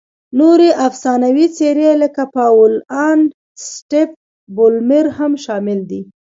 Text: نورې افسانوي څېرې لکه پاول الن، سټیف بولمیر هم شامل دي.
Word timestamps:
نورې 0.39 0.69
افسانوي 0.87 1.47
څېرې 1.55 1.91
لکه 2.03 2.23
پاول 2.35 2.73
الن، 3.05 3.19
سټیف 3.69 4.09
بولمیر 4.55 5.05
هم 5.17 5.31
شامل 5.45 5.79
دي. 5.89 6.01